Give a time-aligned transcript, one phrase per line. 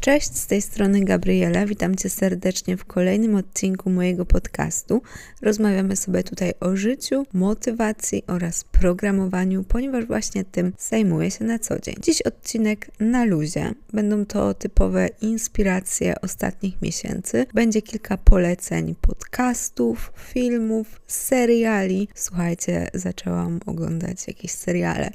[0.00, 1.66] Cześć, z tej strony Gabriela.
[1.66, 5.02] Witam Cię serdecznie w kolejnym odcinku mojego podcastu.
[5.42, 11.78] Rozmawiamy sobie tutaj o życiu, motywacji oraz programowaniu, ponieważ właśnie tym zajmuję się na co
[11.78, 11.94] dzień.
[12.02, 13.74] Dziś odcinek na luzie.
[13.92, 17.46] Będą to typowe inspiracje ostatnich miesięcy.
[17.54, 22.08] Będzie kilka poleceń podcastów, filmów, seriali.
[22.14, 25.10] Słuchajcie, zaczęłam oglądać jakieś seriale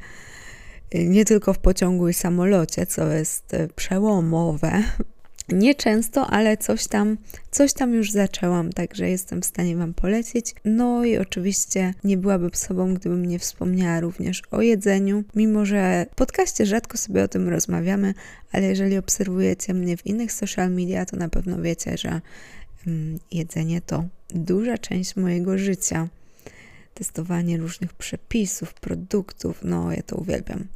[0.94, 4.84] nie tylko w pociągu i samolocie, co jest e, przełomowe.
[5.50, 7.18] Nie często, ale coś tam,
[7.52, 10.56] coś tam już zaczęłam, także jestem w stanie Wam polecić.
[10.66, 16.16] No i oczywiście nie byłabym sobą, gdybym nie wspomniała również o jedzeniu, mimo że w
[16.16, 18.14] podcaście rzadko sobie o tym rozmawiamy,
[18.52, 22.22] ale jeżeli obserwujecie mnie w innych social media, to na pewno wiecie, że
[22.88, 26.08] mm, jedzenie to duża część mojego życia
[26.96, 30.68] testowanie różnych przepisów, produktów, no ja to uwielbiam.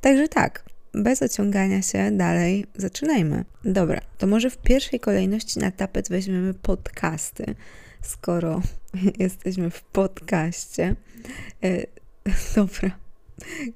[0.00, 0.64] Także tak,
[0.94, 3.44] bez ociągania się dalej zaczynajmy.
[3.64, 7.54] Dobra, to może w pierwszej kolejności na tapet weźmiemy podcasty,
[8.02, 8.62] skoro
[9.18, 10.96] jesteśmy w podcaście.
[11.64, 11.86] E,
[12.56, 12.90] dobra,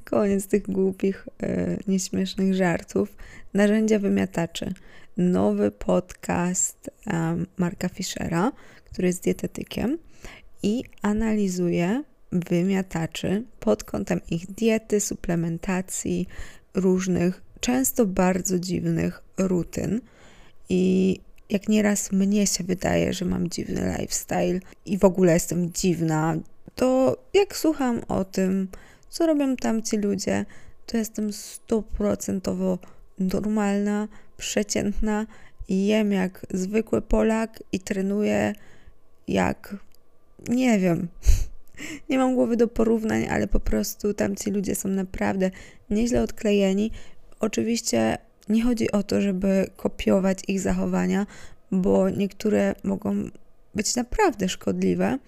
[0.05, 3.17] koniec tych głupich, e, nieśmiesznych żartów.
[3.55, 4.75] Narzędzia wymiataczy.
[5.17, 8.53] Nowy podcast e, Marka Fischera,
[8.85, 9.99] który jest dietetykiem
[10.63, 16.29] i analizuje wymiataczy pod kątem ich diety, suplementacji,
[16.75, 20.01] różnych, często bardzo dziwnych rutyn.
[20.69, 21.21] I
[21.51, 26.37] jak nieraz mnie się wydaje, że mam dziwny lifestyle i w ogóle jestem dziwna,
[26.75, 28.69] to jak słucham o tym,
[29.09, 30.45] co robią tamci ludzie,
[30.87, 32.79] to jestem stuprocentowo
[33.19, 35.27] normalna, przeciętna
[35.69, 38.53] jem jak zwykły Polak i trenuję
[39.29, 39.77] jak
[40.49, 41.09] nie wiem.
[42.11, 45.51] Nie mam głowy do porównań, ale po prostu tamci ludzie są naprawdę
[45.91, 46.91] nieźle odklejeni.
[47.41, 51.27] Oczywiście nie chodzi o to, żeby kopiować ich zachowania,
[51.71, 53.31] bo niektóre mogą
[53.75, 55.19] być naprawdę szkodliwe,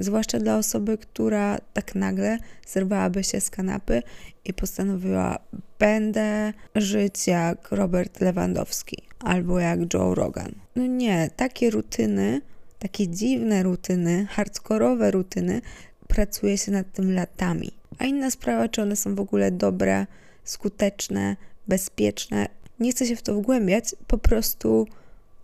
[0.00, 4.02] zwłaszcza dla osoby, która tak nagle zerwałaby się z kanapy
[4.44, 5.38] i postanowiła:
[5.78, 10.52] Będę żyć jak Robert Lewandowski albo jak Joe Rogan.
[10.76, 12.40] No nie, takie rutyny
[12.78, 15.60] takie dziwne rutyny, hardkorowe rutyny,
[16.08, 17.70] pracuje się nad tym latami.
[17.98, 20.06] A inna sprawa, czy one są w ogóle dobre,
[20.44, 21.36] skuteczne,
[21.68, 22.48] bezpieczne.
[22.80, 24.86] Nie chcę się w to wgłębiać, po prostu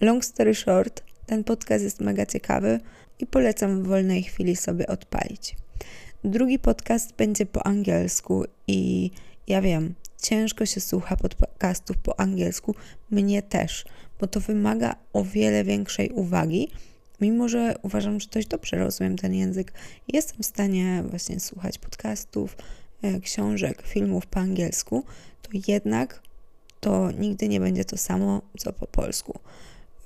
[0.01, 2.81] long story short, ten podcast jest mega ciekawy
[3.19, 5.57] i polecam w wolnej chwili sobie odpalić.
[6.25, 9.11] Drugi podcast będzie po angielsku i
[9.47, 12.75] ja wiem, ciężko się słucha podcastów po angielsku,
[13.11, 13.85] mnie też,
[14.21, 16.69] bo to wymaga o wiele większej uwagi
[17.23, 19.73] mimo że uważam, że dość dobrze rozumiem ten język,
[20.09, 22.57] jestem w stanie właśnie słuchać podcastów,
[23.03, 25.05] e, książek, filmów po angielsku,
[25.43, 26.23] to jednak
[26.81, 29.39] to nigdy nie będzie to samo, co po polsku.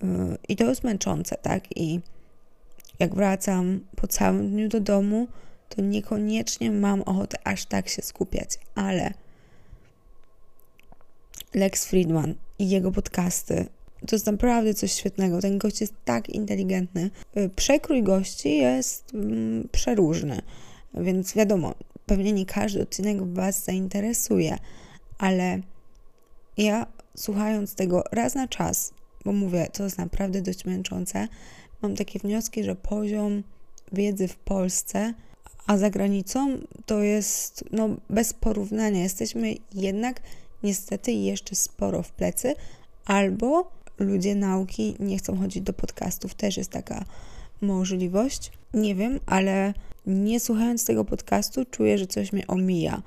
[0.02, 0.06] E,
[0.48, 1.76] I to jest męczące, tak?
[1.76, 2.00] I
[2.98, 5.28] jak wracam po całym dniu do domu,
[5.68, 9.14] to niekoniecznie mam ochotę aż tak się skupiać, ale
[11.54, 13.66] Lex Friedman i jego podcasty
[14.06, 15.40] to jest naprawdę coś świetnego.
[15.40, 17.10] Ten gość jest tak inteligentny.
[17.36, 20.42] Y, przekrój gości jest mm, przeróżny,
[20.94, 21.74] więc wiadomo,
[22.06, 24.58] pewnie nie każdy odcinek Was zainteresuje,
[25.18, 25.60] ale
[26.56, 26.86] ja
[27.16, 28.92] słuchając tego raz na czas,
[29.24, 31.28] bo mówię, to jest naprawdę dość męczące,
[31.82, 33.42] mam takie wnioski, że poziom
[33.92, 35.14] wiedzy w Polsce,
[35.66, 39.02] a za granicą to jest no, bez porównania.
[39.02, 40.20] Jesteśmy jednak
[40.62, 42.54] niestety jeszcze sporo w plecy,
[43.04, 47.04] albo ludzie nauki nie chcą chodzić do podcastów, też jest taka
[47.60, 48.52] możliwość.
[48.74, 49.74] Nie wiem, ale
[50.06, 53.02] nie słuchając tego podcastu, czuję, że coś mnie omija,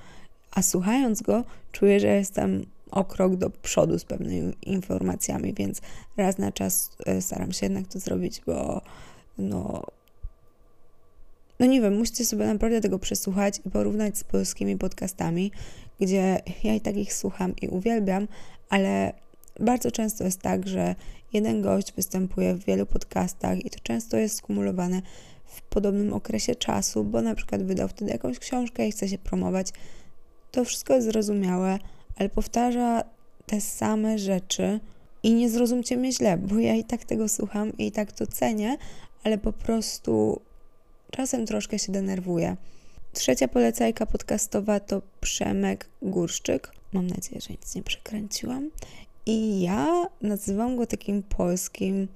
[0.52, 5.82] a słuchając go, czuję, że jestem o krok do przodu z pewnymi informacjami, więc
[6.18, 8.82] raz na czas e, staram się jednak to zrobić, bo
[9.38, 9.84] no.
[11.60, 15.52] No nie wiem, musicie sobie naprawdę tego przesłuchać i porównać z polskimi podcastami,
[16.00, 18.28] gdzie ja i tak ich słucham i uwielbiam,
[18.70, 19.14] ale
[19.60, 20.96] bardzo często jest tak, że
[21.34, 25.02] jeden gość występuje w wielu podcastach i to często jest skumulowane
[25.46, 29.72] w podobnym okresie czasu, bo na przykład wydał wtedy jakąś książkę i chce się promować.
[30.52, 31.80] To wszystko jest zrozumiałe,
[32.18, 33.04] ale powtarza
[33.46, 34.80] te same rzeczy
[35.24, 38.78] i nie zrozumcie mnie źle, bo ja i tak tego słucham i tak to cenię,
[39.24, 40.42] ale po prostu
[41.12, 42.58] czasem troszkę się denerwuję.
[43.14, 46.72] Trzecia polecajka podcastowa to Przemek Górszczyk.
[46.94, 48.70] Mam nadzieję, że nic nie przekręciłam.
[49.30, 52.08] I ja nazywam go takim polskim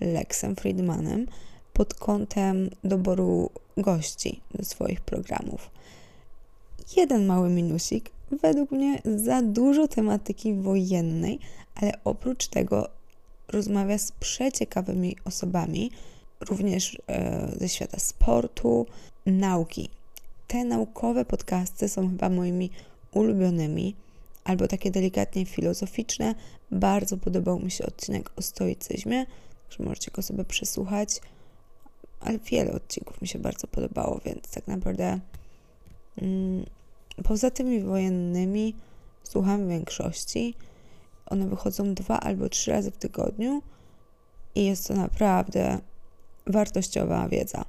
[0.00, 1.26] Lexem Friedmanem
[1.72, 5.70] pod kątem doboru gości do swoich programów.
[6.96, 8.10] Jeden mały minusik.
[8.42, 11.38] Według mnie za dużo tematyki wojennej,
[11.74, 12.88] ale oprócz tego
[13.48, 15.90] rozmawia z przeciekawymi osobami,
[16.40, 18.86] również e, ze świata sportu,
[19.26, 19.88] nauki.
[20.46, 22.70] Te naukowe podcasty są chyba moimi
[23.12, 23.94] ulubionymi,
[24.44, 26.34] albo takie delikatnie filozoficzne.
[26.70, 29.26] Bardzo podobał mi się odcinek o stoicyzmie,
[29.70, 31.20] że możecie go sobie przesłuchać,
[32.20, 35.20] ale wiele odcinków mi się bardzo podobało, więc tak naprawdę
[36.16, 36.64] mm,
[37.24, 38.74] poza tymi wojennymi
[39.22, 40.54] słucham większości.
[41.26, 43.62] One wychodzą dwa albo trzy razy w tygodniu
[44.54, 45.78] i jest to naprawdę
[46.46, 47.64] wartościowa wiedza.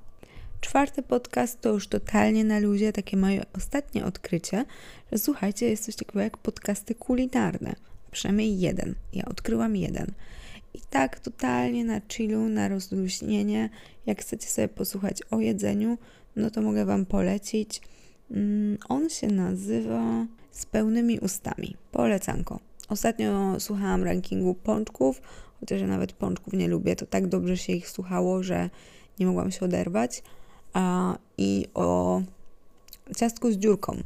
[0.61, 4.65] Czwarty podcast to już totalnie na luzie, takie moje ostatnie odkrycie,
[5.11, 7.75] że słuchajcie, jest coś takiego jak podcasty kulinarne.
[8.11, 8.95] Przynajmniej jeden.
[9.13, 10.11] Ja odkryłam jeden.
[10.73, 13.69] I tak totalnie na chillu, na rozluźnienie.
[14.05, 15.97] Jak chcecie sobie posłuchać o jedzeniu,
[16.35, 17.81] no to mogę Wam polecić.
[18.31, 21.75] Mm, on się nazywa Z pełnymi ustami.
[21.91, 22.59] Polecanko.
[22.89, 25.21] Ostatnio słuchałam rankingu pączków,
[25.59, 28.69] chociaż ja nawet pączków nie lubię, to tak dobrze się ich słuchało, że
[29.19, 30.23] nie mogłam się oderwać.
[31.37, 32.21] I o
[33.17, 33.97] ciastku z dziurką.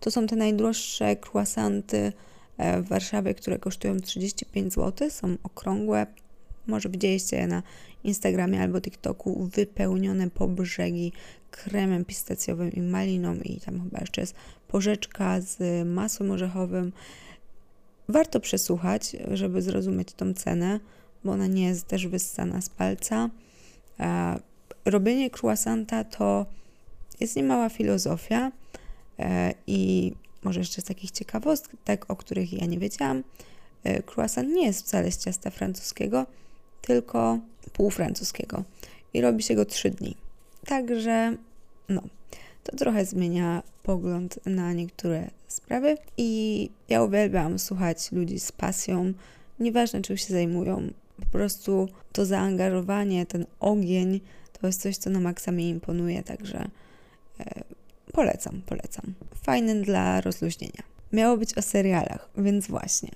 [0.00, 2.12] To są te najdroższe croissanty
[2.58, 6.06] e, w Warszawie, które kosztują 35 zł, są okrągłe.
[6.66, 7.62] Może widzieliście je na
[8.04, 11.12] Instagramie albo TikToku, wypełnione po brzegi
[11.50, 14.34] kremem pistacjowym i maliną i tam chyba jeszcze jest
[14.68, 16.92] porzeczka z masłem orzechowym.
[18.08, 20.80] Warto przesłuchać, żeby zrozumieć tą cenę,
[21.24, 23.30] bo ona nie jest też wyssana z palca.
[24.86, 26.46] Robienie croissanta to
[27.20, 28.52] jest niemała filozofia
[29.18, 30.12] e, i
[30.44, 33.22] może jeszcze z takich ciekawostek, o których ja nie wiedziałam.
[33.84, 36.26] E, croissant nie jest wcale z ciasta francuskiego,
[36.82, 37.38] tylko
[37.72, 38.64] półfrancuskiego
[39.14, 40.16] i robi się go trzy dni.
[40.66, 41.36] Także
[41.88, 42.02] no,
[42.64, 49.12] to trochę zmienia pogląd na niektóre sprawy i ja uwielbiam słuchać ludzi z pasją,
[49.60, 50.88] nieważne czym się zajmują,
[51.20, 54.20] po prostu to zaangażowanie, ten ogień
[54.60, 56.68] to jest coś, co na maksa mi imponuje, także
[57.40, 57.64] e,
[58.12, 59.14] polecam, polecam.
[59.42, 60.82] Fajny dla rozluźnienia.
[61.12, 63.10] Miało być o serialach, więc właśnie.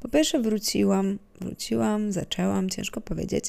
[0.00, 3.44] Po pierwsze wróciłam, wróciłam, zaczęłam, ciężko powiedzieć,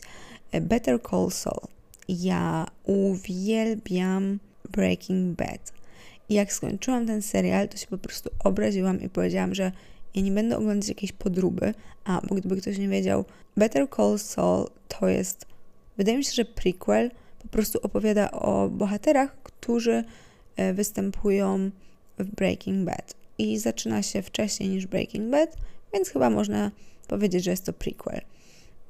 [0.51, 1.67] e, Better Call Saul.
[2.09, 4.39] Ja uwielbiam
[4.71, 5.73] Breaking Bad.
[6.29, 9.71] I jak skończyłam ten serial, to się po prostu obraziłam i powiedziałam, że
[10.15, 11.73] ja nie będę oglądać jakiejś podróby.
[12.03, 13.25] A, bo gdyby ktoś nie wiedział,
[13.57, 15.45] Better Call Saul to jest,
[15.97, 17.11] wydaje mi się, że prequel
[17.43, 20.03] po prostu opowiada o bohaterach, którzy
[20.55, 21.71] e, występują
[22.19, 23.13] w Breaking Bad.
[23.37, 25.57] I zaczyna się wcześniej niż Breaking Bad,
[25.93, 26.71] więc chyba można
[27.07, 28.21] powiedzieć, że jest to prequel.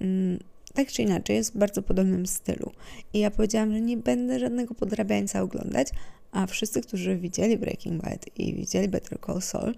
[0.02, 0.40] Mm,
[0.74, 2.72] tak czy inaczej, jest w bardzo podobnym stylu.
[3.14, 5.88] I ja powiedziałam, że nie będę żadnego podrabiańca oglądać,
[6.32, 9.76] a wszyscy, którzy widzieli Breaking Bad i widzieli Better Call Saul,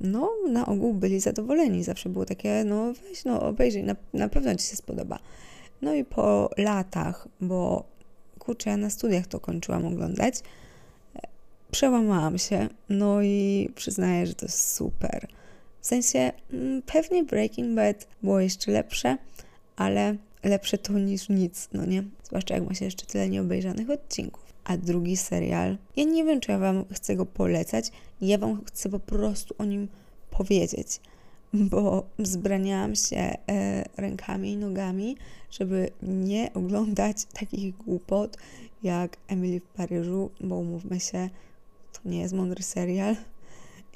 [0.00, 1.84] no na ogół byli zadowoleni.
[1.84, 5.18] Zawsze było takie, no weź, no obejrzyj, na, na pewno Ci się spodoba.
[5.82, 7.84] No i po latach, bo
[8.46, 10.34] kurczę, ja na studiach to kończyłam oglądać,
[11.70, 15.26] przełamałam się, no i przyznaję, że to jest super.
[15.80, 19.16] W sensie, mm, pewnie Breaking Bad było jeszcze lepsze,
[19.76, 22.04] ale lepsze to niż nic, no nie?
[22.24, 24.46] Zwłaszcza jak ma się jeszcze tyle nieobejrzanych odcinków.
[24.64, 27.90] A drugi serial, ja nie wiem, czy ja Wam chcę go polecać,
[28.20, 29.88] ja Wam chcę po prostu o nim
[30.30, 31.00] powiedzieć,
[31.70, 35.16] bo zbraniałam się e, rękami i nogami,
[35.50, 38.36] żeby nie oglądać takich głupot
[38.82, 41.30] jak Emily w Paryżu, bo umówmy się,
[41.92, 43.16] to nie jest mądry serial.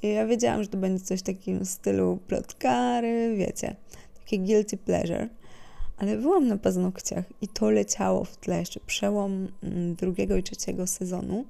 [0.02, 3.76] I ja wiedziałam, że to będzie coś w takim stylu plotkary, wiecie,
[4.20, 5.28] takie guilty pleasure
[6.00, 10.86] ale byłam na paznokciach i to leciało w tle, jeszcze przełom mm, drugiego i trzeciego
[10.86, 11.44] sezonu.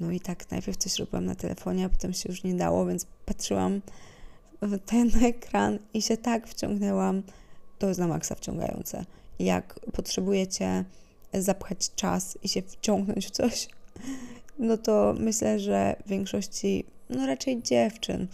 [0.00, 3.06] No i tak najpierw coś robiłam na telefonie, a potem się już nie dało, więc
[3.26, 3.80] patrzyłam
[4.86, 7.22] ten ekran i się tak wciągnęłam.
[7.78, 9.04] To jest na maksa wciągające.
[9.38, 10.84] Jak potrzebujecie
[11.34, 13.68] zapchać czas i się wciągnąć w coś,
[14.58, 18.26] no to myślę, że większości, no raczej dziewczyn,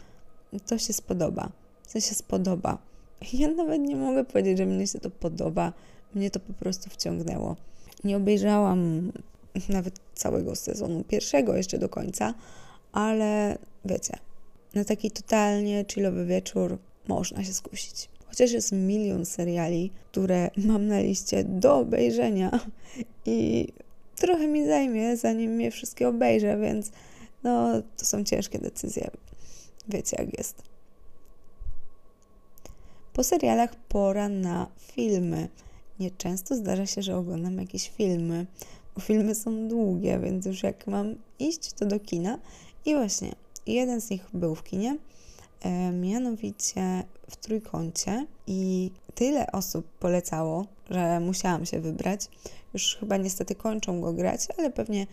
[0.66, 1.48] to się spodoba.
[1.92, 2.78] To się spodoba.
[3.32, 5.72] Ja nawet nie mogę powiedzieć, że mnie się to podoba.
[6.14, 7.56] Mnie to po prostu wciągnęło.
[8.04, 9.12] Nie obejrzałam
[9.68, 12.34] nawet całego sezonu pierwszego jeszcze do końca,
[12.92, 14.18] ale wiecie,
[14.76, 16.78] na taki totalnie chillowy wieczór
[17.08, 18.08] można się skusić.
[18.26, 22.60] Chociaż jest milion seriali, które mam na liście do obejrzenia
[23.26, 23.68] i
[24.16, 26.90] trochę mi zajmie, zanim mnie wszystkie obejrzę, więc
[27.42, 29.10] no, to są ciężkie decyzje.
[29.88, 30.62] Wiecie, jak jest.
[33.12, 35.48] Po serialach pora na filmy.
[36.00, 38.46] Nieczęsto zdarza się, że oglądam jakieś filmy,
[38.94, 42.38] bo filmy są długie, więc już jak mam iść, to do kina.
[42.84, 43.32] I właśnie,
[43.66, 44.96] jeden z nich był w kinie,
[45.60, 52.28] e, mianowicie w trójkącie i tyle osób polecało, że musiałam się wybrać.
[52.74, 55.06] Już chyba niestety kończą go grać, ale pewnie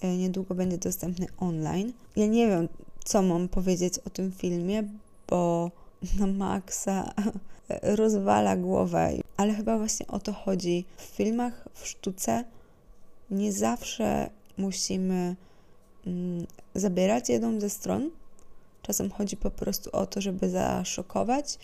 [0.00, 1.92] e, niedługo będzie dostępny online.
[2.16, 2.68] Ja nie wiem,
[3.04, 4.84] co mam powiedzieć o tym filmie,
[5.28, 5.70] bo
[6.18, 7.12] na maksa
[7.82, 10.84] rozwala głowę, ale chyba właśnie o to chodzi.
[10.96, 12.44] W filmach, w sztuce
[13.30, 15.36] nie zawsze musimy
[16.74, 18.10] zabierać jedną ze stron.
[18.82, 21.58] Czasem chodzi po prostu o to, żeby zaszokować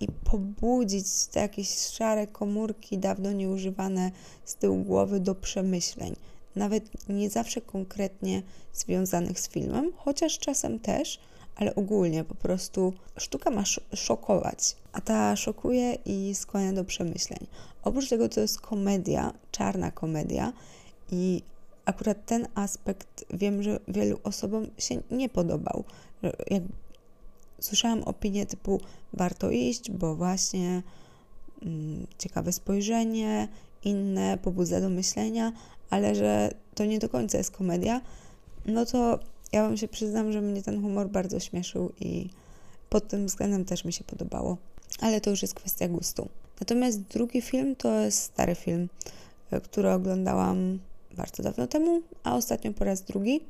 [0.00, 4.10] i pobudzić te jakieś szare komórki, dawno nieużywane
[4.44, 6.16] z tyłu głowy do przemyśleń.
[6.56, 11.20] Nawet nie zawsze konkretnie związanych z filmem, chociaż czasem też,
[11.56, 13.64] ale ogólnie po prostu sztuka ma
[13.94, 17.46] szokować, a ta szokuje i skłania do przemyśleń.
[17.82, 20.52] Oprócz tego to jest komedia, czarna komedia
[21.10, 21.42] i
[21.90, 25.84] akurat ten aspekt wiem, że wielu osobom się nie podobał.
[26.50, 26.62] Jak
[27.60, 28.80] słyszałam opinie typu
[29.12, 30.82] warto iść, bo właśnie
[31.62, 33.48] mm, ciekawe spojrzenie,
[33.84, 35.52] inne pobudza do myślenia,
[35.90, 38.00] ale że to nie do końca jest komedia,
[38.66, 39.18] no to
[39.52, 42.30] ja Wam się przyznam, że mnie ten humor bardzo śmieszył i
[42.88, 44.56] pod tym względem też mi się podobało.
[45.00, 46.28] Ale to już jest kwestia gustu.
[46.60, 48.88] Natomiast drugi film to jest stary film,
[49.50, 50.78] e, który oglądałam
[51.16, 53.40] bardzo dawno temu, a ostatnio po raz drugi.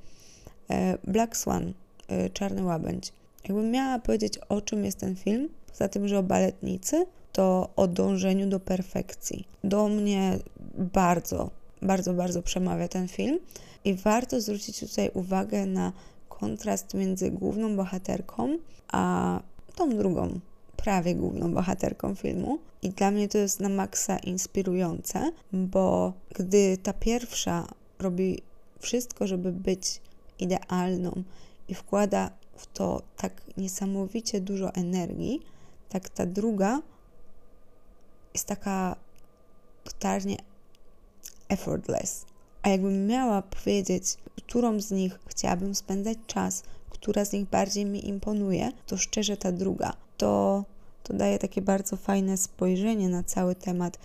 [0.71, 1.73] E, Black Swan,
[2.09, 3.13] e, Czarny Łabędź.
[3.45, 7.87] Jakbym miała powiedzieć, o czym jest ten film, poza tym, że o baletnicy, to o
[7.87, 9.49] dążeniu do perfekcji.
[9.65, 10.39] Do mnie
[10.79, 11.51] bardzo,
[11.83, 13.39] bardzo, bardzo przemawia ten film
[13.85, 15.93] i warto zwrócić tutaj uwagę na
[16.29, 18.59] kontrast między główną bohaterką
[18.93, 19.41] a
[19.75, 20.41] tą drugą,
[20.83, 22.59] prawie główną bohaterką filmu.
[22.83, 27.69] I dla mnie to jest na maksa inspirujące, bo gdy ta pierwsza
[27.99, 28.43] robi
[28.79, 30.01] wszystko, żeby być
[30.39, 31.23] idealną
[31.69, 35.41] i wkłada w to tak niesamowicie dużo energii,
[35.89, 36.83] tak ta druga
[38.35, 38.97] jest taka
[39.85, 40.37] totalnie
[41.49, 42.25] effortless.
[42.63, 44.05] A jakbym miała powiedzieć,
[44.37, 49.53] którą z nich chciałabym spędzać czas, która z nich bardziej mi imponuje, to szczerze ta
[49.53, 49.97] druga.
[50.21, 50.65] To,
[51.03, 53.99] to daje takie bardzo fajne spojrzenie na cały temat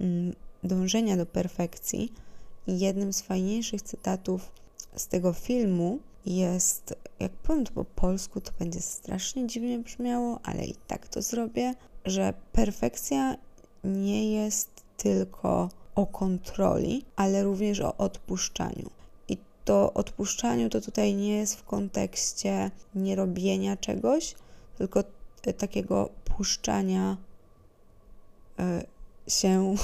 [0.00, 2.12] mm, dążenia do perfekcji.
[2.66, 4.52] I jednym z fajniejszych cytatów
[4.96, 10.64] z tego filmu jest, jak powiem to po polsku, to będzie strasznie dziwnie brzmiało, ale
[10.64, 13.36] i tak to zrobię, że perfekcja
[13.84, 18.90] nie jest tylko o kontroli, ale również o odpuszczaniu.
[19.28, 24.34] I to odpuszczaniu to tutaj nie jest w kontekście nierobienia czegoś,
[24.78, 25.04] tylko
[25.58, 27.16] takiego puszczania
[28.58, 28.84] e,
[29.28, 29.74] się,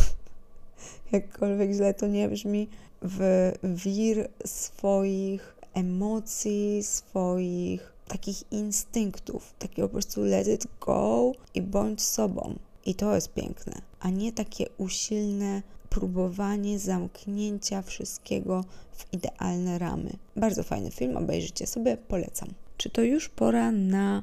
[1.13, 2.69] jakkolwiek źle to nie brzmi,
[3.03, 12.03] w wir swoich emocji, swoich takich instynktów, takiego po prostu let it go i bądź
[12.03, 12.59] sobą.
[12.87, 20.11] I to jest piękne, a nie takie usilne próbowanie zamknięcia wszystkiego w idealne ramy.
[20.37, 22.49] Bardzo fajny film, obejrzyjcie sobie, polecam.
[22.77, 24.23] Czy to już pora na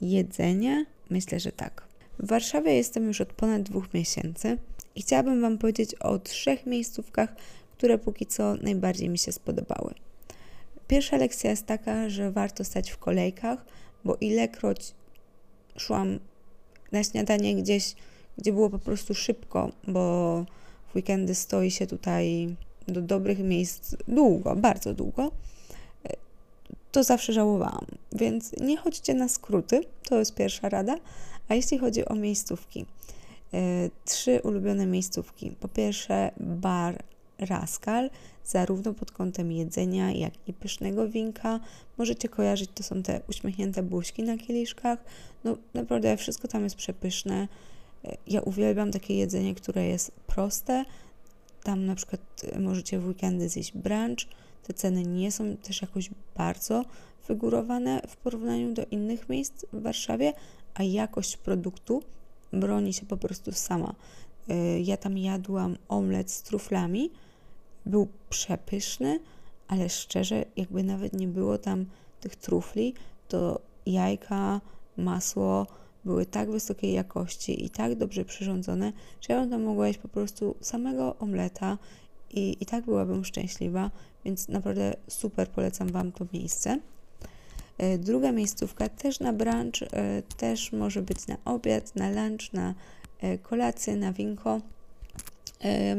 [0.00, 0.86] jedzenie?
[1.10, 1.86] Myślę, że tak.
[2.18, 4.58] W Warszawie jestem już od ponad dwóch miesięcy
[4.94, 7.36] i chciałabym Wam powiedzieć o trzech miejscówkach,
[7.72, 9.94] które póki co najbardziej mi się spodobały.
[10.88, 13.64] Pierwsza lekcja jest taka, że warto stać w kolejkach,
[14.04, 14.94] bo ilekroć
[15.76, 16.18] szłam
[16.92, 17.94] na śniadanie gdzieś,
[18.38, 20.44] gdzie było po prostu szybko, bo
[20.92, 22.56] w weekendy stoi się tutaj
[22.88, 25.32] do dobrych miejsc długo, bardzo długo,
[26.96, 27.86] to zawsze żałowałam.
[28.12, 30.96] Więc nie chodźcie na skróty, to jest pierwsza rada.
[31.48, 32.86] A jeśli chodzi o miejscówki,
[33.54, 35.50] e, trzy ulubione miejscówki.
[35.60, 37.02] Po pierwsze, bar
[37.38, 38.10] Raskal,
[38.44, 41.60] zarówno pod kątem jedzenia, jak i pysznego winka.
[41.98, 44.98] Możecie kojarzyć, to są te uśmiechnięte buźki na kieliszkach.
[45.44, 47.48] No naprawdę wszystko tam jest przepyszne.
[48.26, 50.84] Ja uwielbiam takie jedzenie, które jest proste.
[51.62, 52.20] Tam na przykład
[52.58, 54.26] możecie w weekendy zjeść brunch.
[54.66, 56.84] Te ceny nie są też jakoś bardzo
[57.28, 60.32] wygórowane w porównaniu do innych miejsc w Warszawie,
[60.74, 62.02] a jakość produktu
[62.52, 63.94] broni się po prostu sama.
[64.50, 67.10] Y, ja tam jadłam omlet z truflami,
[67.86, 69.20] był przepyszny,
[69.68, 71.86] ale szczerze, jakby nawet nie było tam
[72.20, 72.94] tych trufli,
[73.28, 74.60] to jajka,
[74.96, 75.66] masło,
[76.04, 80.08] były tak wysokiej jakości i tak dobrze przyrządzone, że ja bym tam mogła jeść po
[80.08, 81.78] prostu samego omleta
[82.30, 83.90] i, i tak byłabym szczęśliwa,
[84.26, 86.78] więc naprawdę super polecam Wam to miejsce.
[87.78, 92.74] E, druga miejscówka też na brunch, e, też może być na obiad, na lunch, na
[93.20, 94.60] e, kolację, na winko.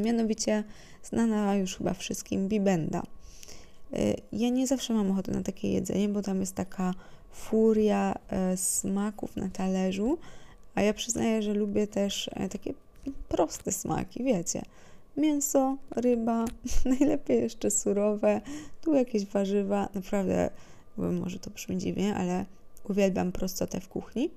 [0.03, 0.63] Mianowicie
[1.03, 3.03] znana już chyba wszystkim Bibenda.
[4.33, 6.93] ja nie zawsze mam ochotę na takie jedzenie, bo tam jest taka
[7.31, 8.15] furia
[8.55, 10.17] smaków na talerzu,
[10.75, 12.73] a ja przyznaję, że lubię też takie
[13.29, 14.61] proste smaki, wiecie.
[15.17, 16.45] Mięso, ryba,
[16.99, 18.41] najlepiej jeszcze surowe,
[18.81, 19.89] tu jakieś warzywa.
[19.93, 20.49] Naprawdę,
[20.97, 22.45] może to brzmi dziwnie, ale
[22.89, 24.29] uwielbiam prostotę w kuchni.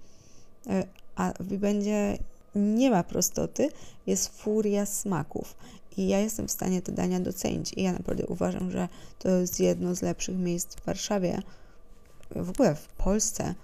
[0.67, 2.19] E, a w będzie
[2.55, 3.69] nie ma prostoty,
[4.07, 5.57] jest furia smaków.
[5.97, 7.73] I ja jestem w stanie te dania docenić.
[7.73, 11.43] I ja naprawdę uważam, że to jest jedno z lepszych miejsc w Warszawie,
[12.31, 13.55] w ogóle w Polsce,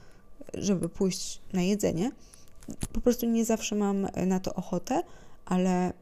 [0.54, 2.11] żeby pójść na jedzenie.
[2.92, 5.02] Po prostu nie zawsze mam na to ochotę,
[5.44, 5.92] ale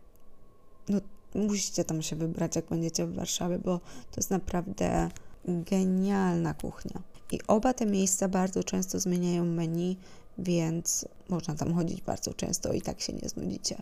[0.88, 1.00] no,
[1.34, 5.08] musicie tam się wybrać, jak będziecie w Warszawie, bo to jest naprawdę
[5.44, 7.02] genialna kuchnia.
[7.32, 9.96] I oba te miejsca bardzo często zmieniają menu,
[10.38, 13.76] więc można tam chodzić bardzo często i tak się nie znudzicie.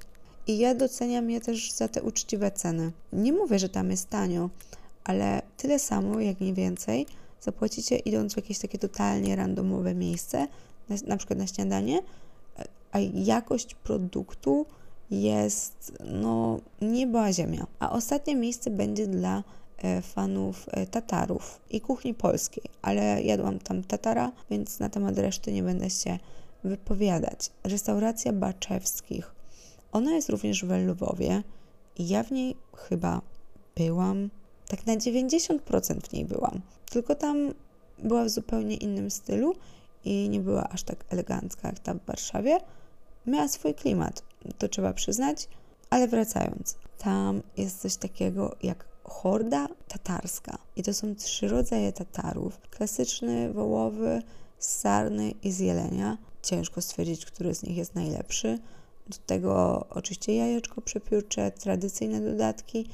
[0.47, 2.93] I ja doceniam je też za te uczciwe ceny.
[3.13, 4.51] Nie mówię, że tam jest tanio,
[5.05, 7.07] ale tyle samo, jak nie więcej,
[7.41, 10.49] zapłacicie idąc w jakieś takie totalnie randomowe miejsce,
[10.89, 11.99] na, na przykład na śniadanie,
[12.93, 14.67] a jakość produktu
[15.11, 17.67] jest no nieba ziemia.
[17.79, 19.45] A ostatnie miejsce będzie dla
[19.79, 25.53] e, fanów e, Tatarów i kuchni polskiej, ale jadłam tam Tatara, więc na temat reszty
[25.53, 26.19] nie będę się
[26.65, 27.51] wypowiadać.
[27.65, 29.35] Restauracja Baczewskich.
[29.93, 31.43] Ona jest również w Lwowie
[31.99, 33.21] i ja w niej chyba
[33.77, 34.31] byłam,
[34.69, 36.61] tak na 90% w niej byłam.
[36.91, 37.55] Tylko tam
[37.99, 39.55] była w zupełnie innym stylu
[40.05, 42.59] i nie była aż tak elegancka jak ta w Warszawie.
[43.27, 44.23] Miała swój klimat
[44.59, 45.49] to trzeba przyznać.
[45.91, 50.59] Ale wracając, tam jest coś takiego jak horda tatarska.
[50.77, 52.61] I to są trzy rodzaje tatarów.
[52.71, 54.23] Klasyczny, wołowy,
[54.59, 56.19] sarny i z jelenia.
[56.43, 58.59] Ciężko stwierdzić, który z nich jest najlepszy.
[59.09, 62.89] Do tego oczywiście jajeczko przepiórcze, tradycyjne dodatki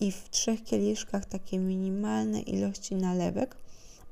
[0.00, 3.56] i w trzech kieliszkach takie minimalne ilości nalewek,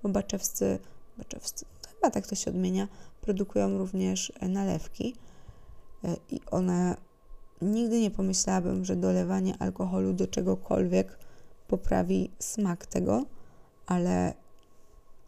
[0.02, 0.78] bo baczewscy,
[1.18, 2.88] baczewscy, chyba tak to się odmienia,
[3.20, 5.14] produkują również nalewki
[6.30, 6.96] i one
[7.62, 11.18] nigdy nie pomyślałabym, że dolewanie alkoholu do czegokolwiek
[11.68, 13.24] poprawi smak tego,
[13.86, 14.34] ale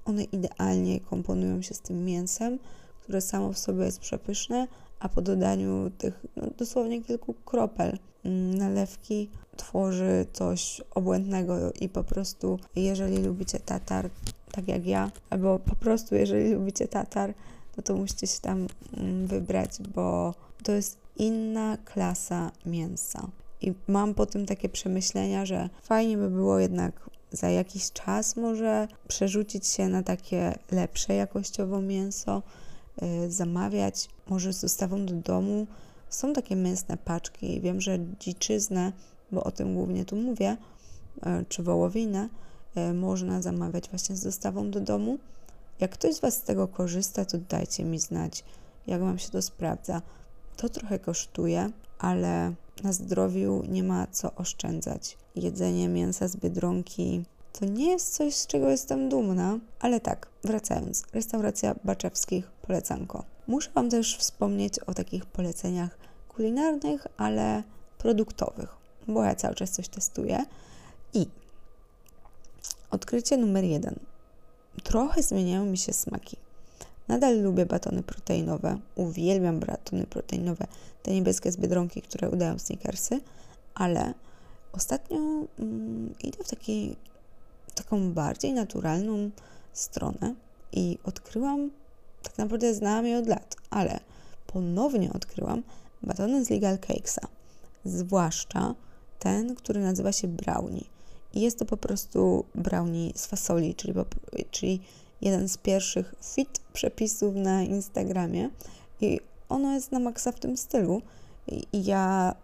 [0.05, 2.59] one idealnie komponują się z tym mięsem,
[3.03, 4.69] które samo w sobie jest przepyszne,
[5.01, 12.05] a po dodaniu tych no, dosłownie kilku kropel mm, nalewki tworzy coś obłędnego i po
[12.05, 14.11] prostu jeżeli lubicie tatar,
[14.53, 17.35] tak jak ja, albo po prostu jeżeli lubicie tatar,
[17.77, 20.35] no to musicie się tam mm, wybrać, bo
[20.65, 23.29] to jest inna klasa mięsa.
[23.61, 28.89] I mam po tym takie przemyślenia, że fajnie by było jednak za jakiś czas może
[29.09, 32.43] przerzucić się na takie lepsze jakościowo mięso,
[33.03, 35.67] yy, zamawiać może z dostawą do domu.
[36.09, 37.61] Są takie mięsne paczki.
[37.61, 38.93] Wiem, że dziczyznę,
[39.33, 40.57] bo o tym głównie tu mówię,
[41.27, 42.29] yy, czy wołowinę,
[42.77, 45.19] yy, można zamawiać właśnie z dostawą do domu.
[45.81, 48.45] Jak ktoś z Was z tego korzysta, to dajcie mi znać,
[48.87, 50.03] jak Wam się to sprawdza.
[50.57, 55.19] To trochę kosztuje, ale na zdrowiu nie ma co oszczędzać.
[55.37, 61.05] Jedzenie mięsa z biedronki to nie jest coś, z czego jestem dumna, ale tak, wracając,
[61.13, 63.25] restauracja Baczewskich polecanko.
[63.47, 67.63] Muszę Wam też wspomnieć o takich poleceniach kulinarnych, ale
[67.99, 68.77] produktowych,
[69.09, 70.45] bo ja cały czas coś testuję.
[71.13, 71.27] I
[72.91, 73.95] odkrycie numer jeden.
[74.83, 76.44] Trochę zmieniają mi się smaki.
[77.09, 80.67] Nadal lubię batony proteinowe, uwielbiam batony proteinowe,
[81.03, 83.21] te niebieskie z Biedronki, które udają sneakersy,
[83.75, 84.15] ale
[84.73, 85.19] ostatnio
[85.59, 86.97] mm, idę w taki,
[87.75, 89.31] taką bardziej naturalną
[89.73, 90.35] stronę
[90.73, 91.71] i odkryłam,
[92.23, 94.01] tak naprawdę znałam je od lat, ale
[94.47, 95.63] ponownie odkryłam
[96.03, 97.29] batony z Legal Cakesa,
[97.85, 98.75] zwłaszcza
[99.19, 100.85] ten, który nazywa się brownie.
[101.35, 103.95] I jest to po prostu brownie z fasoli, czyli,
[104.51, 104.81] czyli
[105.21, 108.51] jeden z pierwszych fit przepisów na Instagramie
[109.01, 111.03] i ono jest na maksa w tym stylu.
[111.73, 112.35] I ja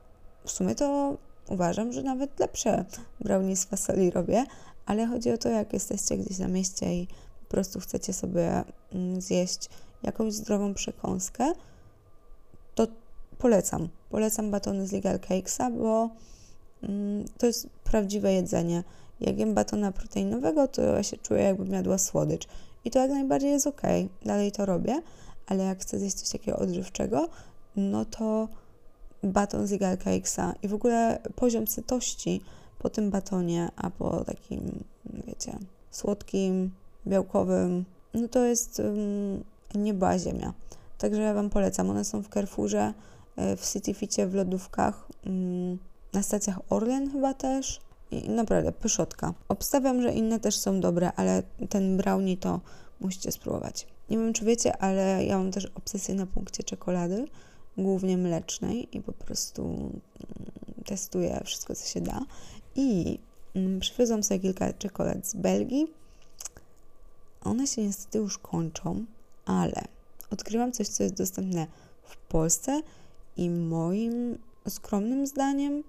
[0.44, 1.16] w sumie to
[1.48, 2.84] uważam, że nawet lepsze
[3.20, 4.44] brownie z fasoli robię,
[4.86, 7.06] ale chodzi o to, jak jesteście gdzieś na mieście i
[7.42, 9.68] po prostu chcecie sobie mm, zjeść
[10.02, 11.52] jakąś zdrową przekąskę,
[12.74, 12.86] to
[13.38, 13.88] polecam.
[14.10, 16.10] Polecam batony z Legal Cakesa, bo
[16.82, 18.84] mm, to jest prawdziwe jedzenie.
[19.20, 22.48] Jak jem batona proteinowego, to ja się czuję, jakbym jadła słodycz.
[22.84, 23.82] I to jak najbardziej jest ok,
[24.24, 25.02] dalej to robię,
[25.46, 27.28] ale jak chcę zjeść coś takiego odżywczego,
[27.76, 28.48] no to
[29.22, 32.40] baton z Eagle Cakesa i w ogóle poziom sytości
[32.78, 34.84] po tym batonie, a po takim,
[35.26, 35.58] wiecie,
[35.90, 36.70] słodkim,
[37.06, 40.52] białkowym, no to jest um, nieba ziemia.
[40.98, 41.90] Także ja Wam polecam.
[41.90, 42.94] One są w Carrefourze,
[43.36, 45.78] e, w Cityficie, w lodówkach, um,
[46.12, 47.80] na stacjach Orlen chyba też.
[48.10, 49.34] I naprawdę, pyszotka.
[49.48, 52.60] Obstawiam, że inne też są dobre, ale ten brownie to
[53.00, 53.86] musicie spróbować.
[54.10, 57.26] Nie wiem, czy wiecie, ale ja mam też obsesję na punkcie czekolady,
[57.78, 60.00] głównie mlecznej i po prostu mm,
[60.84, 62.20] testuję wszystko, co się da.
[62.74, 63.18] I
[63.54, 65.86] mm, przywiozłam sobie kilka czekolad z Belgii.
[67.44, 69.04] One się niestety już kończą,
[69.44, 69.84] ale
[70.30, 71.66] odkryłam coś, co jest dostępne
[72.02, 72.82] w Polsce
[73.36, 75.82] i moim skromnym zdaniem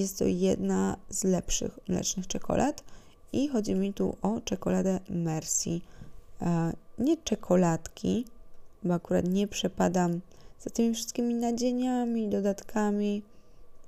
[0.00, 2.84] jest to jedna z lepszych mlecznych czekolad
[3.32, 5.80] i chodzi mi tu o czekoladę Mercy.
[6.42, 8.24] E, nie czekoladki,
[8.82, 10.20] bo akurat nie przepadam
[10.60, 13.22] za tymi wszystkimi nadzieniami, dodatkami.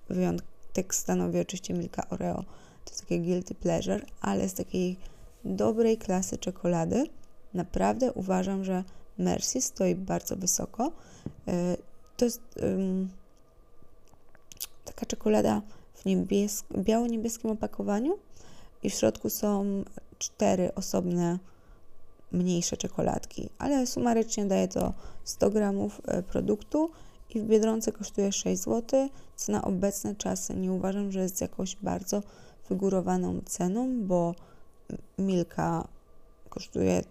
[0.09, 2.45] Wyjątek stanowi oczywiście Milka Oreo.
[2.85, 4.97] To jest takie guilty pleasure, ale z takiej
[5.45, 7.07] dobrej klasy czekolady
[7.55, 8.85] naprawdę uważam, że
[9.19, 10.93] Mercy stoi bardzo wysoko.
[11.49, 11.77] E,
[12.17, 13.09] to jest um,
[14.85, 15.63] taka czekolada
[16.01, 18.19] w niebiesk- biało-niebieskim opakowaniu
[18.83, 19.85] i w środku są
[20.19, 21.39] cztery osobne
[22.33, 24.93] mniejsze czekoladki, ale sumarycznie daje to
[25.25, 26.91] 100 gramów e, produktu
[27.35, 31.77] i w Biedronce kosztuje 6 zł, co na obecne czasy nie uważam, że jest jakąś
[31.77, 32.23] bardzo
[32.69, 34.35] wygórowaną ceną, bo
[35.19, 35.89] Milka
[36.49, 37.03] kosztuje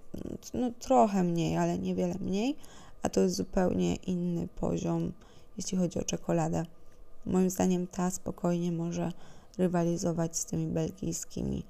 [0.53, 2.55] no, trochę mniej, ale niewiele mniej,
[3.03, 5.11] a to jest zupełnie inny poziom,
[5.57, 6.65] jeśli chodzi o czekoladę.
[7.29, 9.11] Moim zdaniem ta spokojnie może
[9.57, 11.63] rywalizować z tymi belgijskimi,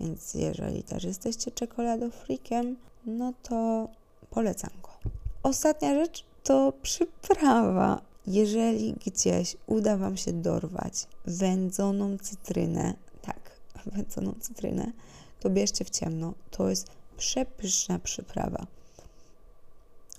[0.00, 3.88] więc jeżeli też jesteście czekoladofreakiem, no to
[4.30, 4.90] polecam go.
[5.42, 8.00] Ostatnia rzecz to przyprawa.
[8.26, 13.50] Jeżeli gdzieś uda Wam się dorwać wędzoną cytrynę, tak,
[13.96, 14.92] wędzoną cytrynę,
[15.40, 16.34] to bierzcie w ciemno.
[16.50, 18.66] To jest przepyszna przyprawa.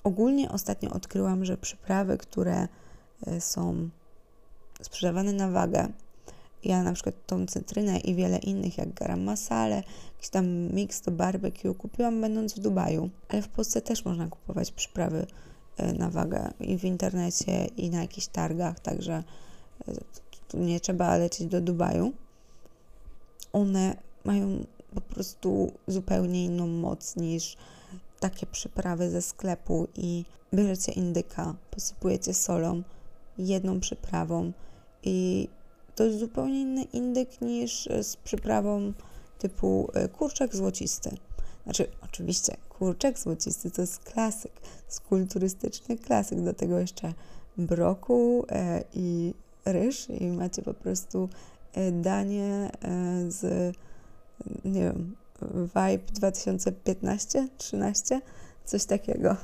[0.03, 2.67] Ogólnie ostatnio odkryłam, że przyprawy, które
[3.27, 3.89] e, są
[4.81, 5.87] sprzedawane na wagę,
[6.63, 9.83] ja na przykład tą cytrynę i wiele innych, jak garam masale,
[10.15, 14.71] jakiś tam mix do barbecue kupiłam będąc w Dubaju, ale w Polsce też można kupować
[14.71, 15.27] przyprawy
[15.77, 19.23] e, na wagę i w internecie i na jakichś targach, także
[19.87, 19.93] e,
[20.53, 22.13] nie trzeba lecieć do Dubaju.
[23.53, 27.57] One mają po prostu zupełnie inną moc niż
[28.19, 32.83] takie przyprawy ze sklepu i bierzecie indyka, posypujecie solą,
[33.37, 34.51] jedną przyprawą
[35.03, 35.47] i
[35.95, 38.93] to jest zupełnie inny indyk niż z przyprawą
[39.39, 41.17] typu e, kurczak złocisty.
[41.63, 44.51] Znaczy, oczywiście, kurczak złocisty to jest klasyk,
[44.85, 47.13] jest kulturystyczny klasyk, do tego jeszcze
[47.57, 49.33] broku e, i
[49.65, 51.29] ryż i macie po prostu
[51.73, 53.75] e, danie e, z,
[54.65, 55.15] nie wiem,
[55.61, 58.21] Vibe 2015-13,
[58.65, 59.35] coś takiego.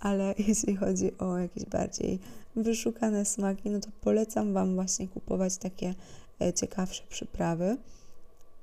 [0.00, 2.18] Ale jeśli chodzi o jakieś bardziej
[2.56, 5.94] wyszukane smaki, no to polecam Wam właśnie kupować takie
[6.40, 7.76] e, ciekawsze przyprawy.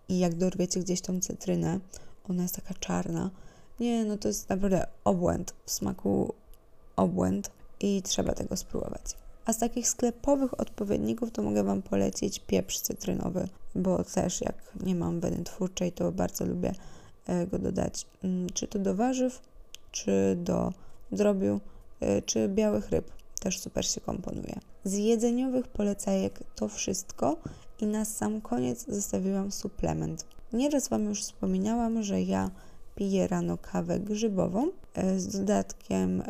[0.09, 1.79] I jak dorwiecie gdzieś tą cytrynę,
[2.29, 3.31] ona jest taka czarna.
[3.79, 6.33] Nie, no to jest naprawdę obłęd, w smaku
[6.95, 9.01] obłęd i trzeba tego spróbować.
[9.45, 14.95] A z takich sklepowych odpowiedników to mogę Wam polecić pieprz cytrynowy, bo też jak nie
[14.95, 16.73] mam weny twórczej, to bardzo lubię
[17.27, 19.41] e, go dodać, mm, czy to do warzyw,
[19.91, 20.73] czy do
[21.11, 21.59] drobiu,
[21.99, 23.11] e, czy białych ryb.
[23.41, 24.59] Też super się komponuje.
[24.83, 27.37] Z jedzeniowych polecajek to wszystko
[27.79, 30.25] i na sam koniec zostawiłam suplement.
[30.53, 32.51] Nieraz Wam już wspominałam, że ja
[32.95, 36.23] piję rano kawę grzybową e, z dodatkiem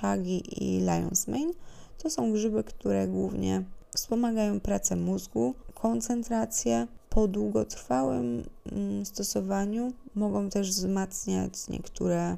[0.00, 1.52] chagi i lion's mane,
[1.98, 6.86] to są grzyby, które głównie wspomagają pracę mózgu, koncentrację.
[7.10, 12.36] Po długotrwałym mm, stosowaniu mogą też wzmacniać niektóre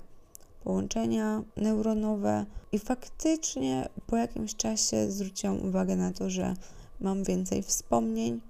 [0.66, 6.54] połączenia neuronowe i faktycznie po jakimś czasie zwróciłam uwagę na to, że
[7.00, 8.40] mam więcej wspomnień,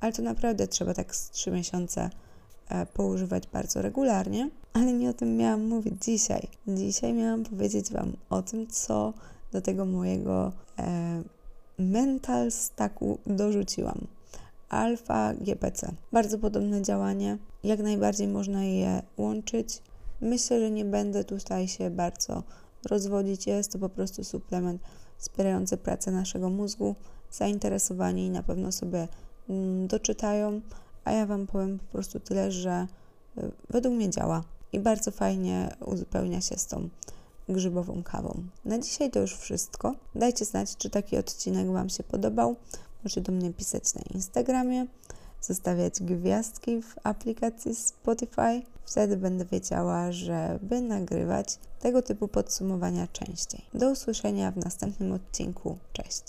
[0.00, 2.10] ale to naprawdę trzeba tak z 3 miesiące
[2.68, 6.48] e, poużywać bardzo regularnie, ale nie o tym miałam mówić dzisiaj.
[6.68, 9.12] Dzisiaj miałam powiedzieć Wam o tym, co
[9.52, 11.22] do tego mojego e,
[11.78, 14.06] mental stacku dorzuciłam.
[14.68, 15.92] Alfa GPC.
[16.12, 17.38] Bardzo podobne działanie.
[17.64, 19.82] Jak najbardziej można je łączyć.
[20.20, 22.42] Myślę, że nie będę tutaj się bardzo
[22.84, 23.46] rozwodzić.
[23.46, 24.82] Jest to po prostu suplement
[25.18, 26.94] wspierający pracę naszego mózgu.
[27.30, 29.08] Zainteresowani na pewno sobie
[29.48, 30.60] mm, doczytają,
[31.04, 32.86] a ja Wam powiem po prostu tyle, że
[33.38, 36.88] y, według mnie działa i bardzo fajnie uzupełnia się z tą
[37.48, 38.42] grzybową kawą.
[38.64, 39.94] Na dzisiaj to już wszystko.
[40.14, 42.56] Dajcie znać, czy taki odcinek Wam się podobał.
[43.04, 44.86] Możecie do mnie pisać na Instagramie,
[45.46, 48.62] zostawiać gwiazdki w aplikacji Spotify.
[48.84, 53.62] Wtedy będę wiedziała, żeby nagrywać tego typu podsumowania częściej.
[53.74, 55.78] Do usłyszenia w następnym odcinku.
[55.92, 56.22] Cześć!